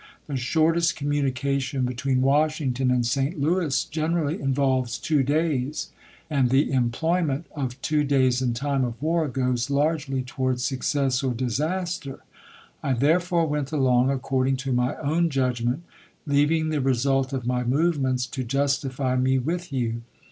The 0.25 0.35
shortest 0.35 0.95
communication 0.95 1.85
between 1.85 2.23
Washington 2.23 2.89
and 2.89 3.05
St. 3.05 3.39
Louis 3.39 3.85
gen 3.85 4.13
erally 4.15 4.39
involves 4.39 4.97
two 4.97 5.21
days, 5.21 5.91
and 6.27 6.49
the 6.49 6.71
employment 6.71 7.45
of 7.55 7.79
two 7.83 8.03
days 8.03 8.41
in 8.41 8.55
time 8.55 8.83
of 8.83 8.99
war 8.99 9.27
goes 9.27 9.69
largely 9.69 10.23
towards 10.23 10.63
success 10.65 11.21
or 11.21 11.35
dis 11.35 11.59
MILITAEY 11.59 11.73
EMANCIPATION 11.75 12.01
419 12.81 12.95
aster. 12.95 12.97
I 12.97 12.99
therefore 12.99 13.45
went 13.45 13.71
along 13.71 14.09
according 14.09 14.55
to 14.57 14.73
my 14.73 14.95
own 14.95 15.25
cn. 15.25 15.27
xxiv 15.27 15.29
judgment, 15.29 15.83
leaving 16.25 16.69
the 16.69 16.81
result 16.81 17.31
of 17.31 17.45
my 17.45 17.63
movements 17.63 18.25
to 18.25 18.43
justify 18.43 19.15
me 19.15 19.37
with 19.37 19.71
you. 19.71 20.01